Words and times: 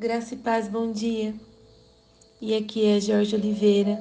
Graça 0.00 0.34
e 0.34 0.36
paz, 0.36 0.68
bom 0.68 0.92
dia. 0.92 1.34
E 2.40 2.54
aqui 2.54 2.86
é 2.86 3.00
Jorge 3.00 3.34
Oliveira. 3.34 3.98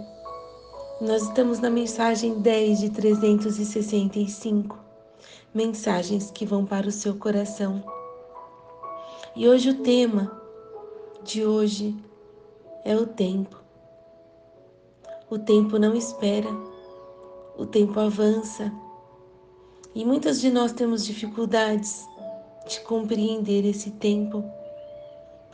Nós 1.02 1.24
estamos 1.24 1.58
na 1.58 1.72
mensagem 1.72 2.38
10 2.40 2.82
de 2.82 2.90
365. 2.92 4.78
Mensagens 5.52 6.30
que 6.30 6.46
vão 6.46 6.64
para 6.64 6.88
o 6.88 6.92
seu 6.92 7.16
coração. 7.16 7.84
E 9.36 9.50
hoje 9.50 9.72
o 9.72 9.82
tema 9.82 10.40
de 11.24 11.44
hoje 11.44 11.98
é 12.86 12.96
o 12.96 13.08
tempo. 13.08 13.60
O 15.32 15.40
tempo 15.40 15.80
não 15.80 15.96
espera. 15.96 16.50
O 17.58 17.66
tempo 17.66 18.00
avança. 18.00 18.72
E 19.96 20.06
muitas 20.06 20.40
de 20.40 20.52
nós 20.52 20.72
temos 20.72 21.04
dificuldades 21.04 22.06
de 22.68 22.82
compreender 22.82 23.66
esse 23.66 23.90
tempo 23.90 24.44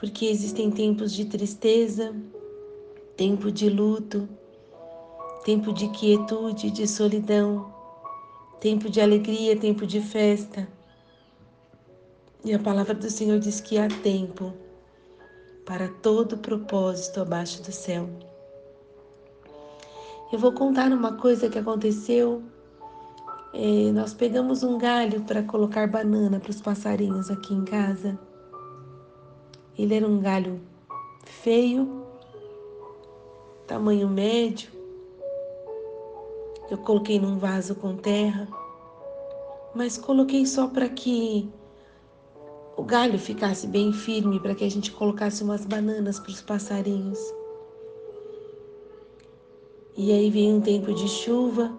porque 0.03 0.25
existem 0.25 0.69
tempos 0.69 1.13
de 1.13 1.23
tristeza, 1.23 2.13
tempo 3.15 3.49
de 3.49 3.69
luto, 3.69 4.27
tempo 5.45 5.71
de 5.71 5.87
quietude, 5.91 6.69
de 6.69 6.85
solidão, 6.85 7.73
tempo 8.59 8.89
de 8.89 8.99
alegria, 8.99 9.57
tempo 9.57 9.87
de 9.87 10.01
festa. 10.01 10.67
E 12.43 12.53
a 12.53 12.59
palavra 12.59 12.93
do 12.93 13.09
Senhor 13.09 13.39
diz 13.39 13.61
que 13.61 13.77
há 13.77 13.87
tempo 13.87 14.53
para 15.65 15.87
todo 15.87 16.37
propósito 16.37 17.21
abaixo 17.21 17.63
do 17.63 17.71
céu. 17.71 18.09
Eu 20.33 20.37
vou 20.37 20.51
contar 20.51 20.91
uma 20.91 21.13
coisa 21.13 21.47
que 21.47 21.57
aconteceu. 21.57 22.43
É, 23.53 23.89
nós 23.93 24.13
pegamos 24.13 24.63
um 24.63 24.77
galho 24.77 25.21
para 25.21 25.43
colocar 25.43 25.87
banana 25.87 26.41
para 26.41 26.51
os 26.51 26.61
passarinhos 26.61 27.31
aqui 27.31 27.53
em 27.53 27.63
casa. 27.63 28.19
Ele 29.77 29.95
era 29.95 30.07
um 30.07 30.19
galho 30.19 30.61
feio, 31.25 32.05
tamanho 33.65 34.07
médio. 34.07 34.71
Eu 36.69 36.77
coloquei 36.77 37.19
num 37.19 37.37
vaso 37.37 37.75
com 37.75 37.95
terra, 37.95 38.47
mas 39.73 39.97
coloquei 39.97 40.45
só 40.45 40.67
para 40.67 40.87
que 40.87 41.49
o 42.77 42.83
galho 42.83 43.19
ficasse 43.19 43.67
bem 43.67 43.91
firme, 43.91 44.39
para 44.39 44.55
que 44.55 44.63
a 44.63 44.69
gente 44.69 44.91
colocasse 44.91 45.43
umas 45.43 45.65
bananas 45.65 46.19
para 46.19 46.31
os 46.31 46.41
passarinhos. 46.41 47.19
E 49.95 50.11
aí 50.11 50.29
veio 50.29 50.55
um 50.55 50.61
tempo 50.61 50.93
de 50.93 51.07
chuva, 51.07 51.71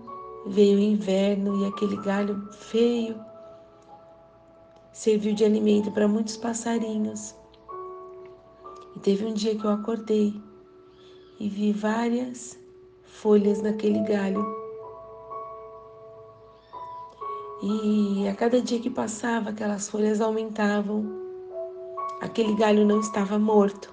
veio 0.46 0.78
o 0.78 0.80
inverno 0.80 1.62
e 1.62 1.66
aquele 1.66 1.96
galho 1.96 2.48
feio 2.52 3.16
serviu 4.92 5.34
de 5.34 5.44
alimento 5.44 5.90
para 5.90 6.06
muitos 6.06 6.36
passarinhos. 6.36 7.34
E 8.96 9.00
teve 9.00 9.24
um 9.24 9.32
dia 9.32 9.56
que 9.56 9.64
eu 9.64 9.70
acordei 9.70 10.40
e 11.38 11.48
vi 11.48 11.72
várias 11.72 12.58
folhas 13.02 13.60
naquele 13.60 14.00
galho. 14.00 14.44
E 17.62 18.28
a 18.28 18.34
cada 18.34 18.60
dia 18.60 18.78
que 18.78 18.90
passava, 18.90 19.50
aquelas 19.50 19.88
folhas 19.88 20.20
aumentavam. 20.20 21.04
Aquele 22.20 22.54
galho 22.54 22.86
não 22.86 23.00
estava 23.00 23.38
morto. 23.38 23.92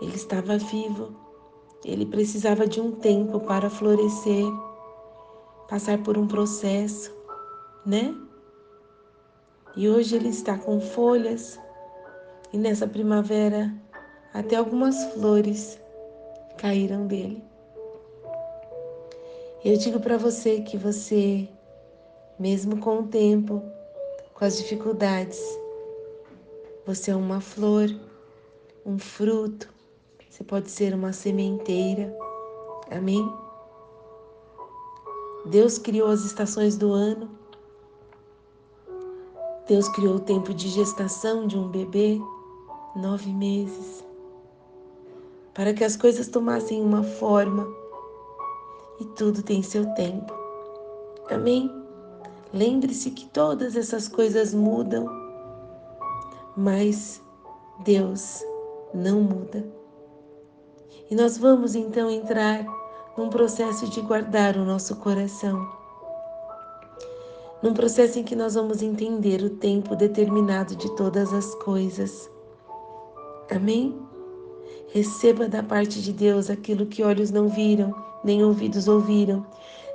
Ele 0.00 0.16
estava 0.16 0.58
vivo. 0.58 1.14
Ele 1.84 2.06
precisava 2.06 2.66
de 2.66 2.80
um 2.80 2.92
tempo 2.92 3.40
para 3.40 3.68
florescer, 3.68 4.46
passar 5.68 5.98
por 5.98 6.16
um 6.16 6.26
processo, 6.28 7.12
né? 7.84 8.14
E 9.76 9.88
hoje 9.88 10.14
ele 10.14 10.28
está 10.28 10.56
com 10.56 10.80
folhas 10.80 11.58
e 12.52 12.58
nessa 12.58 12.86
primavera 12.86 13.72
até 14.32 14.56
algumas 14.56 15.02
flores 15.14 15.78
caíram 16.58 17.06
dele. 17.06 17.42
Eu 19.64 19.76
digo 19.76 20.00
para 20.00 20.18
você 20.18 20.60
que 20.60 20.76
você, 20.76 21.48
mesmo 22.38 22.78
com 22.78 23.00
o 23.00 23.06
tempo, 23.06 23.62
com 24.34 24.44
as 24.44 24.58
dificuldades, 24.58 25.40
você 26.84 27.12
é 27.12 27.16
uma 27.16 27.40
flor, 27.40 27.88
um 28.84 28.98
fruto, 28.98 29.68
você 30.28 30.42
pode 30.42 30.70
ser 30.70 30.94
uma 30.94 31.12
sementeira. 31.12 32.14
Amém? 32.90 33.24
Deus 35.46 35.78
criou 35.78 36.08
as 36.08 36.24
estações 36.24 36.76
do 36.76 36.92
ano. 36.92 37.30
Deus 39.68 39.88
criou 39.90 40.16
o 40.16 40.20
tempo 40.20 40.52
de 40.52 40.68
gestação 40.68 41.46
de 41.46 41.56
um 41.56 41.68
bebê 41.68 42.20
nove 42.94 43.32
meses, 43.32 44.04
para 45.54 45.72
que 45.72 45.84
as 45.84 45.96
coisas 45.96 46.28
tomassem 46.28 46.82
uma 46.82 47.02
forma 47.02 47.66
e 49.00 49.04
tudo 49.16 49.42
tem 49.42 49.62
seu 49.62 49.86
tempo. 49.94 50.32
Amém? 51.30 51.70
Lembre-se 52.52 53.10
que 53.10 53.26
todas 53.26 53.76
essas 53.76 54.08
coisas 54.08 54.52
mudam, 54.52 55.06
mas 56.56 57.22
Deus 57.82 58.44
não 58.92 59.22
muda. 59.22 59.64
E 61.10 61.14
nós 61.14 61.38
vamos 61.38 61.74
então 61.74 62.10
entrar 62.10 62.64
num 63.16 63.28
processo 63.28 63.88
de 63.88 64.00
guardar 64.00 64.56
o 64.56 64.64
nosso 64.64 64.96
coração. 64.96 65.66
Num 67.62 67.72
processo 67.72 68.18
em 68.18 68.24
que 68.24 68.34
nós 68.34 68.54
vamos 68.54 68.82
entender 68.82 69.42
o 69.42 69.50
tempo 69.50 69.94
determinado 69.94 70.74
de 70.74 70.94
todas 70.96 71.32
as 71.32 71.54
coisas. 71.56 72.30
Amém? 73.54 73.94
Receba 74.92 75.46
da 75.46 75.62
parte 75.62 76.00
de 76.00 76.12
Deus 76.12 76.48
aquilo 76.48 76.86
que 76.86 77.02
olhos 77.02 77.30
não 77.30 77.48
viram, 77.48 77.94
nem 78.24 78.42
ouvidos 78.42 78.88
ouviram, 78.88 79.46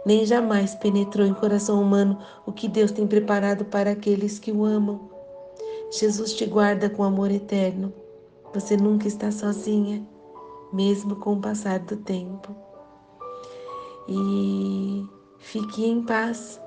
nem 0.06 0.25
jamais 0.25 0.75
penetrou 0.75 1.25
em 1.25 1.34
coração 1.34 1.81
humano 1.81 2.19
o 2.45 2.51
que 2.51 2.68
Deus 2.68 2.91
tem 2.91 3.07
preparado 3.07 3.66
para 3.66 3.91
aqueles 3.91 4.38
que 4.38 4.51
o 4.51 4.63
amam. 4.63 5.09
Jesus 5.91 6.34
te 6.34 6.45
guarda 6.45 6.90
com 6.90 7.03
amor 7.03 7.31
eterno. 7.31 7.94
Você 8.53 8.78
nunca 8.78 9.07
está 9.07 9.31
sozinha, 9.31 10.06
mesmo 10.72 11.16
com 11.16 11.34
o 11.34 11.41
passar 11.41 11.79
do 11.79 11.97
tempo. 11.97 12.56
E 14.07 15.03
fique 15.39 15.85
em 15.85 16.03
paz, 16.03 16.62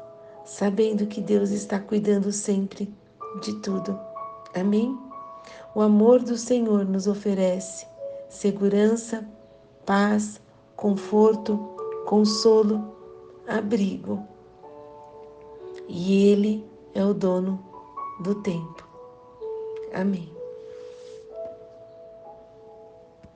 sabendo 0.44 1.06
que 1.06 1.20
Deus 1.20 1.50
está 1.50 1.78
cuidando 1.78 2.32
sempre 2.32 2.92
de 3.42 3.54
tudo. 3.60 3.98
Amém? 4.54 5.09
O 5.74 5.80
amor 5.80 6.20
do 6.20 6.36
Senhor 6.36 6.84
nos 6.84 7.06
oferece 7.06 7.86
segurança, 8.28 9.28
paz, 9.84 10.40
conforto, 10.76 11.56
consolo, 12.06 12.94
abrigo. 13.46 14.22
E 15.88 16.28
Ele 16.28 16.64
é 16.94 17.04
o 17.04 17.12
dono 17.12 17.62
do 18.20 18.34
tempo. 18.36 18.88
Amém. 19.92 20.39